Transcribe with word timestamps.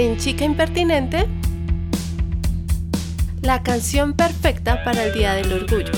en 0.00 0.16
Chica 0.16 0.46
Impertinente, 0.46 1.26
la 3.42 3.62
canción 3.62 4.14
perfecta 4.14 4.82
para 4.82 5.04
el 5.04 5.12
Día 5.12 5.34
del 5.34 5.52
Orgullo. 5.52 5.92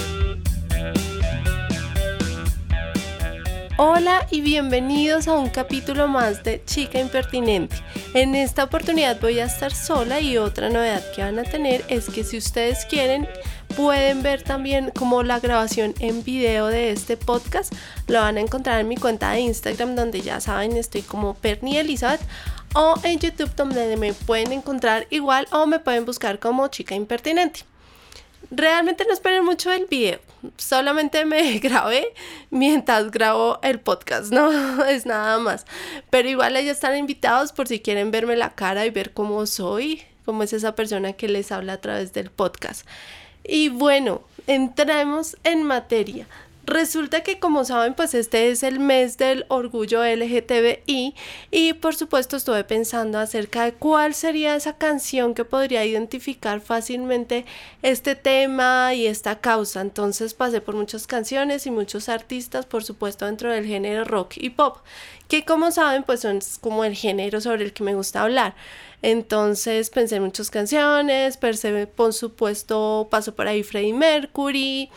Hola 3.79 4.27
y 4.33 4.41
bienvenidos 4.41 5.29
a 5.29 5.35
un 5.35 5.49
capítulo 5.51 6.09
más 6.09 6.43
de 6.43 6.65
Chica 6.65 6.99
Impertinente. 6.99 7.77
En 8.13 8.35
esta 8.35 8.65
oportunidad 8.65 9.21
voy 9.21 9.39
a 9.39 9.45
estar 9.45 9.73
sola 9.73 10.21
y 10.21 10.37
otra 10.37 10.69
novedad 10.69 11.03
que 11.15 11.23
van 11.23 11.39
a 11.39 11.45
tener 11.45 11.85
es 11.87 12.11
que 12.11 12.25
si 12.25 12.39
ustedes 12.39 12.85
quieren 12.87 13.29
pueden 13.73 14.23
ver 14.23 14.43
también 14.43 14.91
como 14.91 15.23
la 15.23 15.41
grabación 15.41 15.95
en 16.01 16.23
video 16.25 16.67
de 16.67 16.91
este 16.91 17.17
podcast. 17.17 17.73
Lo 18.07 18.21
van 18.21 18.37
a 18.37 18.41
encontrar 18.41 18.81
en 18.81 18.89
mi 18.89 18.97
cuenta 18.97 19.31
de 19.33 19.41
Instagram 19.41 19.95
donde 19.97 20.21
ya 20.21 20.41
saben 20.41 20.77
estoy 20.77 21.03
como 21.03 21.35
Perni 21.35 21.79
Elizabeth 21.79 22.21
o 22.75 22.95
en 23.03 23.19
YouTube 23.19 23.55
donde 23.55 23.97
me 23.97 24.13
pueden 24.13 24.53
encontrar 24.53 25.07
igual 25.11 25.47
o 25.53 25.67
me 25.67 25.79
pueden 25.79 26.05
buscar 26.05 26.39
como 26.39 26.69
chica 26.69 26.95
impertinente. 26.95 27.61
Realmente 28.51 29.05
no 29.07 29.13
esperen 29.13 29.45
mucho 29.45 29.73
el 29.73 29.87
video, 29.87 30.19
solamente 30.57 31.25
me 31.25 31.59
grabé 31.59 32.07
mientras 32.51 33.11
grabo 33.11 33.59
el 33.63 33.81
podcast, 33.81 34.33
no 34.33 34.85
es 34.87 35.07
nada 35.07 35.39
más. 35.39 35.65
Pero 36.11 36.29
igual 36.29 36.55
ya 36.55 36.73
están 36.73 36.97
invitados 36.97 37.53
por 37.53 37.69
si 37.69 37.81
quieren 37.81 38.11
verme 38.11 38.37
la 38.37 38.55
cara 38.55 38.85
y 38.85 38.91
ver 38.91 39.13
cómo 39.13 39.47
soy, 39.47 40.03
cómo 40.25 40.43
es 40.43 40.53
esa 40.53 40.75
persona 40.75 41.15
que 41.15 41.29
les 41.29 41.53
habla 41.53 41.75
a 41.75 41.81
través 41.81 42.13
del 42.13 42.31
podcast. 42.31 42.87
Y 43.45 43.71
bueno, 43.71 44.23
entremos 44.47 45.37
en 45.45 45.65
materia. 45.65 46.27
Resulta 46.65 47.23
que 47.23 47.41
como 47.41 47.65
saben, 47.65 47.95
pues 47.95 48.15
este 48.15 48.51
es 48.51 48.63
el 48.63 48.79
mes 48.79 49.19
del 49.19 49.47
orgullo 49.49 50.05
LGTBI 50.05 51.13
y 51.51 51.73
por 51.73 51.97
supuesto 51.97 52.37
estuve 52.37 52.63
pensando 52.63 53.19
acerca 53.19 53.65
de 53.65 53.73
cuál 53.73 54.15
sería 54.15 54.55
esa 54.55 54.79
canción 54.79 55.35
que 55.35 55.45
podría 55.45 55.85
identificar 55.85 56.61
fácilmente 56.61 57.47
este 57.83 58.15
tema 58.15 58.95
y 58.95 59.09
esta 59.09 59.41
causa. 59.41 59.81
Entonces 59.81 60.35
pasé 60.35 60.61
por 60.61 60.77
muchas 60.77 61.09
canciones 61.09 61.67
y 61.67 61.73
muchos 61.73 62.09
artistas, 62.09 62.65
por 62.65 62.85
supuesto 62.85 63.27
dentro 63.27 63.51
del 63.51 63.67
género 63.67 64.05
rock 64.05 64.35
y 64.37 64.51
pop, 64.51 64.79
que 65.27 65.45
como 65.45 65.73
saben, 65.73 66.05
pues 66.05 66.21
son 66.21 66.39
como 66.61 66.85
el 66.85 66.95
género 66.95 67.41
sobre 67.41 67.65
el 67.65 67.73
que 67.73 67.83
me 67.83 67.97
gusta 67.97 68.23
hablar. 68.23 68.55
Entonces 69.03 69.91
pensé 69.91 70.17
en 70.17 70.23
muchas 70.23 70.49
canciones, 70.49 71.39
pensé, 71.39 71.89
por 71.89 72.13
supuesto, 72.13 73.09
pasó 73.11 73.35
por 73.35 73.49
ahí 73.49 73.65
Freddie 73.65 73.95
Mercury. 73.95 74.91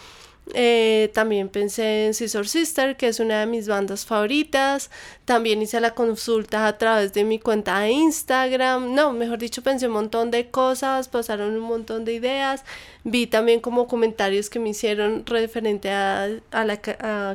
Eh, 0.53 1.09
también 1.13 1.49
pensé 1.49 2.05
en 2.05 2.13
Scissor 2.13 2.47
Sister, 2.47 2.95
que 2.97 3.07
es 3.07 3.19
una 3.19 3.39
de 3.39 3.45
mis 3.47 3.67
bandas 3.67 4.05
favoritas. 4.05 4.91
También 5.25 5.61
hice 5.61 5.79
la 5.79 5.95
consulta 5.95 6.67
a 6.67 6.77
través 6.77 7.13
de 7.13 7.23
mi 7.23 7.39
cuenta 7.39 7.79
de 7.79 7.91
Instagram. 7.91 8.93
No, 8.93 9.11
mejor 9.11 9.39
dicho, 9.39 9.63
pensé 9.63 9.87
un 9.87 9.93
montón 9.93 10.29
de 10.31 10.49
cosas, 10.51 11.07
pasaron 11.07 11.55
un 11.55 11.61
montón 11.61 12.05
de 12.05 12.13
ideas. 12.13 12.63
Vi 13.03 13.27
también 13.27 13.59
como 13.59 13.87
comentarios 13.87 14.49
que 14.49 14.59
me 14.59 14.69
hicieron 14.69 15.25
referente 15.25 15.89
a, 15.91 16.29
la, 16.51 16.77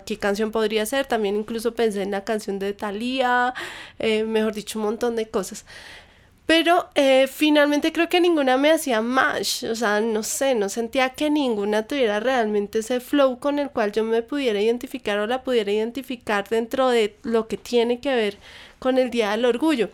qué 0.05 0.19
canción 0.19 0.53
podría 0.53 0.87
ser. 0.87 1.07
También 1.07 1.37
incluso 1.37 1.75
pensé 1.75 2.03
en 2.03 2.13
la 2.13 2.25
canción 2.25 2.59
de 2.59 2.73
Thalía. 2.75 3.55
Eh, 3.99 4.25
mejor 4.25 4.55
dicho, 4.55 4.79
un 4.79 4.85
montón 4.85 5.17
de 5.17 5.29
cosas. 5.29 5.65
Pero 6.51 6.89
eh, 6.97 7.29
finalmente 7.33 7.93
creo 7.93 8.09
que 8.09 8.21
ninguna 8.21 8.57
me 8.57 8.73
hacía 8.73 9.03
más, 9.03 9.63
o 9.63 9.77
sea, 9.77 10.01
no 10.01 10.25
sé, 10.25 10.57
no 10.57 10.69
sentía 10.69 11.11
que 11.11 11.31
ninguna 11.31 11.85
tuviera 11.85 12.19
realmente 12.19 12.81
ese 12.81 12.99
flow 12.99 13.39
con 13.39 13.61
el 13.61 13.71
cual 13.71 13.93
yo 13.93 14.03
me 14.03 14.23
pudiera 14.23 14.61
identificar 14.61 15.21
o 15.21 15.29
la 15.29 15.45
pudiera 15.45 15.71
identificar 15.71 16.49
dentro 16.49 16.89
de 16.89 17.15
lo 17.23 17.47
que 17.47 17.57
tiene 17.57 18.01
que 18.01 18.17
ver 18.17 18.39
con 18.81 18.99
el 18.99 19.11
Día 19.11 19.31
del 19.31 19.45
Orgullo. 19.45 19.91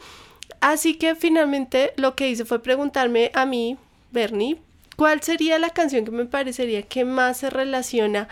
Así 0.63 0.95
que 0.95 1.15
finalmente 1.15 1.93
lo 1.97 2.17
que 2.17 2.31
hice 2.31 2.47
fue 2.47 2.63
preguntarme 2.63 3.33
a 3.35 3.45
mí, 3.45 3.77
Bernie, 4.11 4.57
cuál 4.97 5.23
sería 5.23 5.59
la 5.59 5.69
canción 5.69 6.07
que 6.07 6.11
me 6.11 6.25
parecería 6.25 6.81
que 6.81 7.05
más 7.05 7.37
se 7.37 7.51
relaciona 7.51 8.29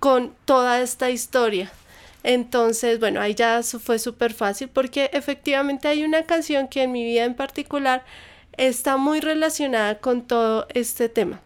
con 0.00 0.34
toda 0.46 0.80
esta 0.80 1.10
historia 1.10 1.70
entonces, 2.22 2.98
bueno, 3.00 3.20
ahí 3.20 3.34
ya 3.34 3.62
fue 3.62 3.98
súper 3.98 4.34
fácil 4.34 4.68
porque 4.68 5.10
efectivamente 5.12 5.88
hay 5.88 6.04
una 6.04 6.24
canción 6.24 6.68
que 6.68 6.82
en 6.82 6.92
mi 6.92 7.04
vida 7.04 7.24
en 7.24 7.34
particular 7.34 8.04
está 8.56 8.96
muy 8.96 9.20
relacionada 9.20 9.98
con 10.00 10.26
todo 10.26 10.66
este 10.74 11.08
tema. 11.08 11.40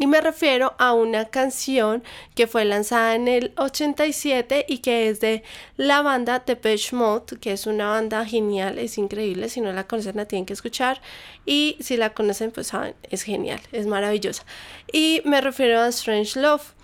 Y 0.00 0.06
me 0.06 0.22
refiero 0.22 0.74
a 0.78 0.94
una 0.94 1.26
canción 1.26 2.02
que 2.34 2.46
fue 2.46 2.64
lanzada 2.64 3.14
en 3.14 3.28
el 3.28 3.52
87 3.58 4.64
y 4.66 4.78
que 4.78 5.10
es 5.10 5.20
de 5.20 5.42
la 5.76 6.00
banda 6.00 6.38
Depeche 6.38 6.96
Mode, 6.96 7.36
que 7.38 7.52
es 7.52 7.66
una 7.66 7.88
banda 7.88 8.24
genial, 8.24 8.78
es 8.78 8.96
increíble. 8.96 9.50
Si 9.50 9.60
no 9.60 9.74
la 9.74 9.86
conocen, 9.86 10.16
la 10.16 10.24
tienen 10.24 10.46
que 10.46 10.54
escuchar. 10.54 11.02
Y 11.44 11.76
si 11.80 11.98
la 11.98 12.14
conocen, 12.14 12.50
pues 12.50 12.68
saben, 12.68 12.94
es 13.10 13.24
genial, 13.24 13.60
es 13.72 13.86
maravillosa. 13.86 14.42
Y 14.90 15.20
me 15.26 15.42
refiero 15.42 15.80
a 15.80 15.88
Strange 15.88 16.40
Love. 16.40 16.79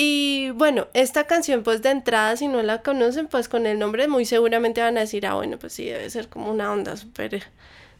Y 0.00 0.50
bueno, 0.50 0.86
esta 0.94 1.24
canción 1.26 1.64
pues 1.64 1.82
de 1.82 1.90
entrada, 1.90 2.36
si 2.36 2.46
no 2.46 2.62
la 2.62 2.82
conocen, 2.82 3.26
pues 3.26 3.48
con 3.48 3.66
el 3.66 3.80
nombre 3.80 4.06
muy 4.06 4.24
seguramente 4.26 4.80
van 4.80 4.96
a 4.96 5.00
decir, 5.00 5.26
ah, 5.26 5.34
bueno, 5.34 5.58
pues 5.58 5.72
sí, 5.72 5.86
debe 5.86 6.08
ser 6.08 6.28
como 6.28 6.52
una 6.52 6.70
onda 6.70 6.96
súper 6.96 7.42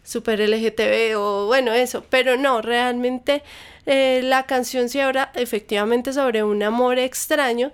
super 0.04 0.38
LGTB 0.38 1.18
o 1.18 1.46
bueno, 1.46 1.72
eso, 1.72 2.04
pero 2.08 2.36
no, 2.36 2.62
realmente 2.62 3.42
eh, 3.84 4.20
la 4.22 4.46
canción 4.46 4.88
sí 4.88 5.00
habla 5.00 5.32
efectivamente 5.34 6.12
sobre 6.12 6.44
un 6.44 6.62
amor 6.62 7.00
extraño, 7.00 7.72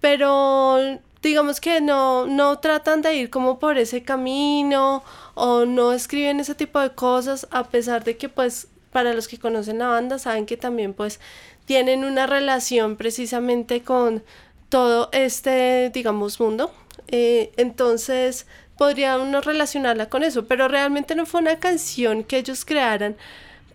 pero 0.00 0.78
digamos 1.20 1.60
que 1.60 1.80
no, 1.80 2.28
no 2.28 2.60
tratan 2.60 3.02
de 3.02 3.16
ir 3.16 3.28
como 3.28 3.58
por 3.58 3.76
ese 3.76 4.04
camino 4.04 5.02
o 5.34 5.64
no 5.64 5.92
escriben 5.92 6.38
ese 6.38 6.54
tipo 6.54 6.78
de 6.78 6.90
cosas, 6.90 7.48
a 7.50 7.64
pesar 7.64 8.04
de 8.04 8.16
que 8.18 8.28
pues 8.28 8.68
para 8.92 9.12
los 9.12 9.26
que 9.26 9.40
conocen 9.40 9.80
la 9.80 9.88
banda 9.88 10.20
saben 10.20 10.46
que 10.46 10.56
también 10.56 10.94
pues 10.94 11.18
tienen 11.66 12.04
una 12.04 12.26
relación 12.26 12.96
precisamente 12.96 13.82
con 13.82 14.22
todo 14.68 15.08
este, 15.12 15.90
digamos, 15.90 16.40
mundo. 16.40 16.72
Eh, 17.08 17.52
entonces 17.56 18.46
podría 18.76 19.18
uno 19.18 19.40
relacionarla 19.40 20.08
con 20.08 20.22
eso, 20.22 20.46
pero 20.46 20.68
realmente 20.68 21.14
no 21.14 21.26
fue 21.26 21.40
una 21.40 21.58
canción 21.60 22.24
que 22.24 22.38
ellos 22.38 22.64
crearan 22.64 23.16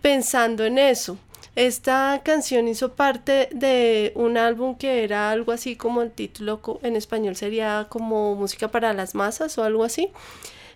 pensando 0.01 0.65
en 0.65 0.77
eso. 0.77 1.17
Esta 1.55 2.21
canción 2.23 2.67
hizo 2.67 2.93
parte 2.93 3.49
de 3.51 4.13
un 4.15 4.37
álbum 4.37 4.77
que 4.77 5.03
era 5.03 5.31
algo 5.31 5.51
así 5.51 5.75
como 5.75 6.01
el 6.01 6.11
título 6.11 6.61
en 6.83 6.95
español 6.95 7.35
sería 7.35 7.87
como 7.89 8.35
música 8.35 8.69
para 8.69 8.93
las 8.93 9.15
masas 9.15 9.57
o 9.57 9.63
algo 9.63 9.83
así. 9.83 10.09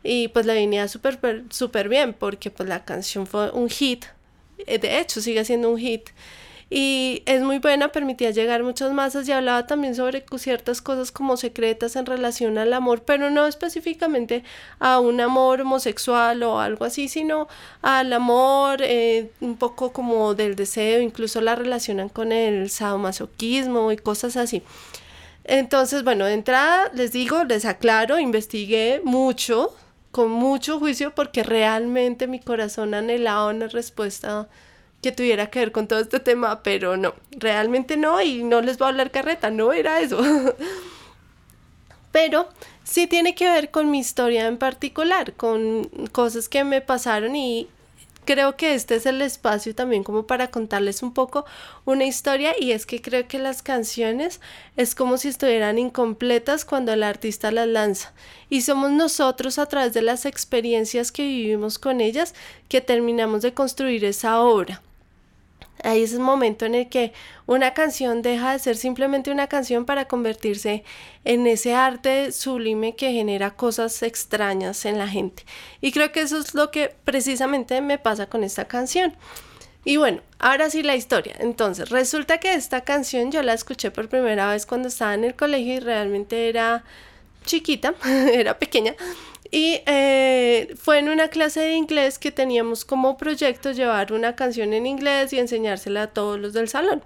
Y 0.03 0.27
pues 0.29 0.45
la 0.45 0.53
venía 0.53 0.87
súper 0.87 1.19
súper 1.49 1.87
bien 1.87 2.13
porque 2.13 2.51
pues 2.51 2.67
la 2.67 2.83
canción 2.83 3.27
fue 3.27 3.51
un 3.51 3.69
hit. 3.69 4.05
Eh, 4.65 4.77
de 4.77 4.99
hecho 4.99 5.21
sigue 5.21 5.45
siendo 5.45 5.69
un 5.69 5.77
hit 5.77 6.09
y 6.75 7.21
es 7.27 7.43
muy 7.43 7.59
buena, 7.59 7.91
permitía 7.91 8.31
llegar 8.31 8.63
muchas 8.63 8.91
masas 8.93 9.27
y 9.27 9.31
hablaba 9.31 9.67
también 9.67 9.93
sobre 9.93 10.25
ciertas 10.39 10.81
cosas 10.81 11.11
como 11.11 11.37
secretas 11.37 11.95
en 11.95 12.07
relación 12.07 12.57
al 12.57 12.73
amor, 12.73 13.03
pero 13.03 13.29
no 13.29 13.45
específicamente 13.45 14.43
a 14.79 14.99
un 14.99 15.21
amor 15.21 15.61
homosexual 15.61 16.41
o 16.41 16.59
algo 16.59 16.85
así, 16.85 17.09
sino 17.09 17.47
al 17.83 18.11
amor, 18.11 18.81
eh, 18.81 19.29
un 19.39 19.55
poco 19.55 19.93
como 19.93 20.33
del 20.33 20.55
deseo, 20.55 20.99
incluso 20.99 21.41
la 21.41 21.55
relacionan 21.55 22.09
con 22.09 22.31
el 22.31 22.71
sadomasoquismo 22.71 23.91
y 23.91 23.97
cosas 23.97 24.35
así. 24.35 24.63
Entonces, 25.43 26.03
bueno, 26.03 26.25
de 26.25 26.33
entrada 26.33 26.89
les 26.95 27.11
digo, 27.11 27.43
les 27.43 27.65
aclaro, 27.65 28.17
investigué 28.17 28.99
mucho, 29.03 29.75
con 30.09 30.31
mucho 30.31 30.79
juicio, 30.79 31.13
porque 31.13 31.43
realmente 31.43 32.25
mi 32.25 32.39
corazón 32.39 32.95
anhelaba 32.95 33.49
una 33.49 33.67
respuesta 33.67 34.47
que 35.03 35.11
tuviera 35.11 35.51
que 35.51 35.59
ver 35.59 35.71
con 35.71 35.87
todo 35.87 35.99
este 35.99 36.19
tema, 36.19 36.63
pero 36.63 36.97
no, 36.97 37.13
realmente 37.31 37.97
no, 37.97 38.19
y 38.21 38.43
no 38.43 38.61
les 38.61 38.79
voy 38.79 38.87
a 38.87 38.89
hablar 38.89 39.11
carreta, 39.11 39.51
no 39.51 39.71
era 39.71 39.99
eso. 39.99 40.19
pero 42.11 42.47
sí 42.83 43.07
tiene 43.07 43.35
que 43.35 43.45
ver 43.45 43.69
con 43.69 43.91
mi 43.91 43.99
historia 43.99 44.47
en 44.47 44.57
particular, 44.57 45.33
con 45.33 45.85
cosas 46.11 46.47
que 46.47 46.63
me 46.63 46.79
pasaron 46.79 47.35
y 47.35 47.67
creo 48.23 48.55
que 48.55 48.75
este 48.75 48.95
es 48.95 49.05
el 49.05 49.21
espacio 49.21 49.75
también 49.75 50.03
como 50.03 50.25
para 50.25 50.49
contarles 50.49 51.03
un 51.03 51.13
poco 51.13 51.45
una 51.85 52.05
historia 52.05 52.53
y 52.57 52.71
es 52.71 52.85
que 52.85 53.01
creo 53.01 53.27
que 53.27 53.39
las 53.39 53.61
canciones 53.61 54.39
es 54.77 54.95
como 54.95 55.17
si 55.17 55.27
estuvieran 55.27 55.77
incompletas 55.77 56.65
cuando 56.65 56.93
el 56.93 57.03
artista 57.03 57.51
las 57.51 57.67
lanza 57.67 58.13
y 58.49 58.61
somos 58.61 58.91
nosotros 58.91 59.57
a 59.57 59.65
través 59.65 59.93
de 59.93 60.01
las 60.01 60.25
experiencias 60.25 61.11
que 61.11 61.23
vivimos 61.23 61.79
con 61.79 61.99
ellas 61.99 62.33
que 62.69 62.79
terminamos 62.81 63.41
de 63.41 63.53
construir 63.53 64.05
esa 64.05 64.39
obra. 64.39 64.81
Ahí 65.81 66.03
es 66.03 66.17
momento 66.17 66.65
en 66.65 66.75
el 66.75 66.89
que 66.89 67.13
una 67.45 67.73
canción 67.73 68.21
deja 68.21 68.53
de 68.53 68.59
ser 68.59 68.77
simplemente 68.77 69.31
una 69.31 69.47
canción 69.47 69.85
para 69.85 70.05
convertirse 70.07 70.83
en 71.25 71.47
ese 71.47 71.73
arte 71.73 72.31
sublime 72.31 72.95
que 72.95 73.11
genera 73.11 73.55
cosas 73.55 74.03
extrañas 74.03 74.85
en 74.85 74.97
la 74.97 75.07
gente. 75.07 75.43
Y 75.81 75.91
creo 75.91 76.11
que 76.11 76.21
eso 76.21 76.37
es 76.37 76.53
lo 76.53 76.71
que 76.71 76.95
precisamente 77.03 77.81
me 77.81 77.97
pasa 77.97 78.27
con 78.27 78.43
esta 78.43 78.65
canción. 78.65 79.15
Y 79.85 79.97
bueno, 79.97 80.21
ahora 80.39 80.69
sí 80.69 80.83
la 80.83 80.95
historia. 80.95 81.35
Entonces, 81.39 81.89
resulta 81.89 82.37
que 82.37 82.53
esta 82.53 82.81
canción 82.81 83.31
yo 83.31 83.43
la 83.43 83.53
escuché 83.53 83.91
por 83.91 84.07
primera 84.07 84.49
vez 84.49 84.65
cuando 84.65 84.87
estaba 84.87 85.13
en 85.13 85.25
el 85.25 85.35
colegio 85.35 85.73
y 85.75 85.79
realmente 85.79 86.47
era 86.47 86.83
chiquita, 87.45 87.93
era 88.33 88.57
pequeña. 88.57 88.95
Y 89.55 89.83
eh, 89.85 90.73
fue 90.81 90.97
en 90.97 91.09
una 91.09 91.27
clase 91.27 91.59
de 91.59 91.75
inglés 91.75 92.17
que 92.17 92.31
teníamos 92.31 92.85
como 92.85 93.17
proyecto 93.17 93.71
llevar 93.71 94.11
una 94.11 94.35
canción 94.35 94.73
en 94.73 94.87
inglés 94.87 95.31
y 95.31 95.37
enseñársela 95.37 96.01
a 96.01 96.07
todos 96.07 96.39
los 96.39 96.53
del 96.53 96.67
salón. 96.69 97.03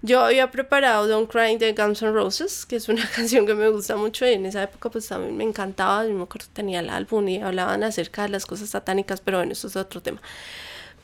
Yo 0.00 0.20
había 0.20 0.50
preparado 0.50 1.06
Don't 1.06 1.30
Cry 1.30 1.58
de 1.58 1.74
Guns 1.74 2.00
N' 2.00 2.12
Roses, 2.12 2.64
que 2.64 2.76
es 2.76 2.88
una 2.88 3.06
canción 3.14 3.44
que 3.44 3.54
me 3.54 3.68
gusta 3.68 3.96
mucho 3.96 4.26
y 4.26 4.32
en 4.32 4.46
esa 4.46 4.62
época 4.62 4.88
pues 4.88 5.08
también 5.08 5.36
me 5.36 5.44
encantaba, 5.44 6.06
yo 6.06 6.14
me 6.14 6.22
acuerdo 6.22 6.46
que 6.46 6.54
tenía 6.54 6.80
el 6.80 6.88
álbum 6.88 7.28
y 7.28 7.42
hablaban 7.42 7.82
acerca 7.82 8.22
de 8.22 8.30
las 8.30 8.46
cosas 8.46 8.70
satánicas, 8.70 9.20
pero 9.20 9.36
bueno, 9.36 9.52
eso 9.52 9.66
es 9.68 9.76
otro 9.76 10.00
tema. 10.00 10.22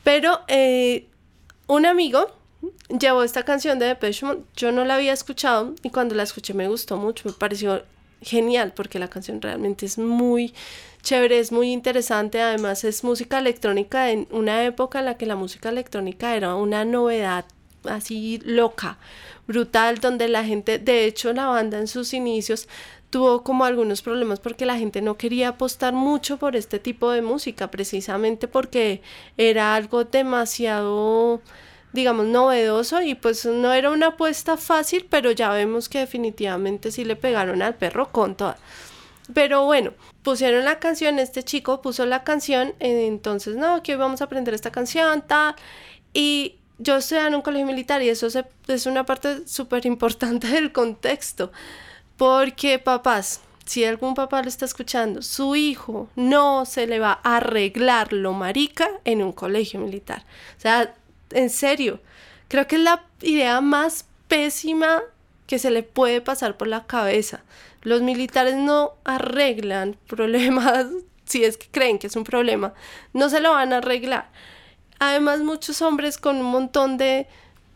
Pero 0.03 0.39
eh, 0.47 1.05
un 1.67 1.85
amigo 1.85 2.31
llevó 2.89 3.21
esta 3.21 3.43
canción 3.43 3.77
de 3.77 3.85
Depeche 3.85 4.25
Mode, 4.25 4.41
yo 4.55 4.71
no 4.71 4.83
la 4.83 4.95
había 4.95 5.13
escuchado 5.13 5.75
y 5.83 5.91
cuando 5.91 6.15
la 6.15 6.23
escuché 6.23 6.55
me 6.55 6.67
gustó 6.67 6.97
mucho, 6.97 7.29
me 7.29 7.33
pareció 7.33 7.83
genial 8.21 8.73
porque 8.75 8.99
la 8.99 9.09
canción 9.09 9.41
realmente 9.41 9.85
es 9.85 9.97
muy 9.97 10.53
chévere, 11.01 11.39
es 11.39 11.51
muy 11.51 11.71
interesante, 11.71 12.41
además 12.41 12.83
es 12.83 13.03
música 13.03 13.39
electrónica 13.39 14.11
en 14.11 14.27
una 14.31 14.65
época 14.65 14.99
en 14.99 15.05
la 15.05 15.17
que 15.17 15.25
la 15.25 15.35
música 15.35 15.69
electrónica 15.69 16.35
era 16.35 16.55
una 16.55 16.83
novedad 16.83 17.45
así 17.83 18.39
loca, 18.43 18.97
brutal, 19.47 19.99
donde 19.99 20.27
la 20.27 20.43
gente, 20.43 20.79
de 20.79 21.05
hecho 21.05 21.31
la 21.33 21.45
banda 21.45 21.77
en 21.79 21.87
sus 21.87 22.13
inicios 22.13 22.67
tuvo 23.09 23.43
como 23.43 23.63
algunos 23.63 24.01
problemas 24.01 24.39
porque 24.39 24.65
la 24.65 24.77
gente 24.77 25.01
no 25.01 25.15
quería 25.15 25.49
apostar 25.49 25.93
mucho 25.93 26.37
por 26.37 26.55
este 26.55 26.79
tipo 26.79 27.11
de 27.11 27.21
música, 27.21 27.71
precisamente 27.71 28.47
porque 28.47 29.01
era 29.37 29.75
algo 29.75 30.03
demasiado 30.03 31.41
digamos, 31.97 32.27
novedoso 32.27 33.01
y 33.01 33.15
pues 33.15 33.43
no 33.47 33.73
era 33.73 33.89
una 33.89 34.09
apuesta 34.09 34.55
fácil, 34.55 35.07
pero 35.09 35.31
ya 35.31 35.49
vemos 35.49 35.89
que 35.89 35.97
definitivamente 35.97 36.91
sí 36.91 37.03
le 37.03 37.15
pegaron 37.15 37.63
al 37.63 37.73
perro 37.73 38.11
con 38.11 38.35
toda. 38.35 38.55
Pero 39.33 39.65
bueno, 39.65 39.93
pusieron 40.21 40.63
la 40.63 40.77
canción, 40.77 41.17
este 41.17 41.41
chico 41.41 41.81
puso 41.81 42.05
la 42.05 42.23
canción, 42.23 42.75
entonces 42.79 43.55
no, 43.55 43.81
que 43.81 43.93
hoy 43.93 43.97
vamos 43.97 44.21
a 44.21 44.25
aprender 44.25 44.53
esta 44.53 44.71
canción, 44.71 45.23
tal, 45.25 45.55
y 46.13 46.57
yo 46.77 46.97
estoy 46.97 47.17
en 47.17 47.33
un 47.33 47.41
colegio 47.41 47.65
militar 47.65 48.03
y 48.03 48.09
eso 48.09 48.27
es 48.67 48.85
una 48.85 49.03
parte 49.03 49.47
súper 49.47 49.87
importante 49.87 50.47
del 50.55 50.71
contexto, 50.71 51.51
porque 52.15 52.77
papás, 52.77 53.41
si 53.65 53.85
algún 53.85 54.13
papá 54.13 54.43
lo 54.43 54.49
está 54.49 54.65
escuchando, 54.65 55.23
su 55.23 55.55
hijo 55.55 56.09
no 56.15 56.65
se 56.65 56.85
le 56.85 56.99
va 56.99 57.19
a 57.23 57.37
arreglar 57.37 58.13
lo 58.13 58.33
marica 58.33 58.87
en 59.03 59.23
un 59.23 59.31
colegio 59.31 59.79
militar. 59.79 60.23
O 60.57 60.61
sea, 60.61 60.93
en 61.31 61.49
serio, 61.49 61.99
creo 62.47 62.67
que 62.67 62.77
es 62.77 62.81
la 62.81 63.03
idea 63.21 63.61
más 63.61 64.05
pésima 64.27 65.01
que 65.47 65.59
se 65.59 65.71
le 65.71 65.83
puede 65.83 66.21
pasar 66.21 66.57
por 66.57 66.67
la 66.67 66.85
cabeza. 66.85 67.41
Los 67.81 68.01
militares 68.01 68.55
no 68.55 68.93
arreglan 69.03 69.97
problemas, 70.07 70.87
si 71.25 71.43
es 71.43 71.57
que 71.57 71.67
creen 71.67 71.99
que 71.99 72.07
es 72.07 72.15
un 72.15 72.23
problema, 72.23 72.73
no 73.13 73.29
se 73.29 73.39
lo 73.39 73.51
van 73.51 73.73
a 73.73 73.77
arreglar. 73.77 74.29
Además, 74.99 75.39
muchos 75.41 75.81
hombres 75.81 76.17
con 76.17 76.37
un 76.37 76.45
montón 76.45 76.97
de 76.97 77.27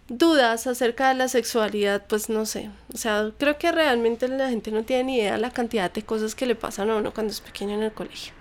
dudas 0.07 0.67
acerca 0.67 1.09
de 1.09 1.15
la 1.15 1.27
sexualidad, 1.27 2.05
pues 2.07 2.29
no 2.29 2.45
sé. 2.45 2.69
O 2.93 2.97
sea, 2.97 3.31
creo 3.37 3.57
que 3.57 3.71
realmente 3.71 4.27
la 4.27 4.49
gente 4.49 4.71
no 4.71 4.83
tiene 4.83 5.03
ni 5.03 5.17
idea 5.17 5.33
de 5.33 5.37
la 5.37 5.51
cantidad 5.51 5.91
de 5.91 6.03
cosas 6.03 6.35
que 6.35 6.45
le 6.45 6.55
pasan 6.55 6.89
a 6.89 6.97
uno 6.97 7.13
cuando 7.13 7.31
es 7.31 7.39
pequeño 7.39 7.75
en 7.75 7.83
el 7.83 7.93
colegio. 7.93 8.33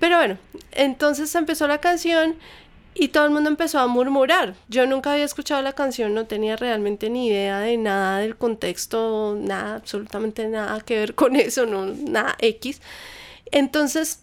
Pero 0.00 0.16
bueno, 0.16 0.36
entonces 0.72 1.34
empezó 1.34 1.68
la 1.68 1.80
canción 1.80 2.36
y 2.94 3.08
todo 3.08 3.24
el 3.24 3.30
mundo 3.30 3.48
empezó 3.48 3.78
a 3.78 3.86
murmurar. 3.86 4.54
Yo 4.68 4.86
nunca 4.86 5.12
había 5.12 5.24
escuchado 5.24 5.62
la 5.62 5.72
canción, 5.72 6.14
no 6.14 6.26
tenía 6.26 6.56
realmente 6.56 7.08
ni 7.10 7.28
idea 7.28 7.60
de 7.60 7.76
nada 7.76 8.18
del 8.18 8.36
contexto, 8.36 9.36
nada, 9.38 9.76
absolutamente 9.76 10.46
nada 10.48 10.80
que 10.80 10.98
ver 10.98 11.14
con 11.14 11.36
eso, 11.36 11.66
no, 11.66 11.86
nada 11.86 12.36
X. 12.38 12.80
Entonces, 13.50 14.20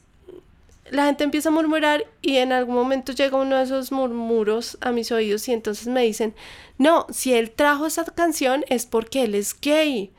la 0.92 1.06
gente 1.06 1.24
empieza 1.24 1.50
a 1.50 1.52
murmurar 1.52 2.06
y 2.22 2.38
en 2.38 2.52
algún 2.52 2.76
momento 2.76 3.12
llega 3.12 3.38
uno 3.38 3.58
de 3.58 3.64
esos 3.64 3.92
murmuros 3.92 4.78
a 4.82 4.92
mis 4.92 5.12
oídos 5.12 5.48
y 5.48 5.54
entonces 5.54 5.88
me 5.88 6.04
dicen, 6.04 6.34
no, 6.78 7.06
si 7.12 7.34
él 7.34 7.52
trajo 7.52 7.86
esa 7.86 8.06
canción 8.06 8.66
es 8.70 8.86
porque 8.86 9.24
él 9.24 9.36
es 9.36 9.56
gay. 9.60 10.12